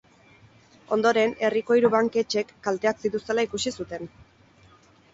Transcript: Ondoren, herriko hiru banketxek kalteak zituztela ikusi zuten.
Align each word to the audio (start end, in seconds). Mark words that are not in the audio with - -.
Ondoren, 0.97 1.35
herriko 1.49 1.77
hiru 1.81 1.93
banketxek 1.97 2.57
kalteak 2.71 3.07
zituztela 3.07 3.49
ikusi 3.53 3.79
zuten. 3.81 4.15